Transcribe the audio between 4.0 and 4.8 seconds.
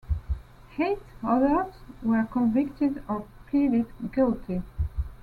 guilty.